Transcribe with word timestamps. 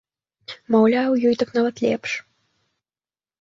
Маўляў, 0.75 1.11
ёй 1.31 1.35
так 1.41 1.51
нават 1.59 1.75
лепш. 1.85 2.11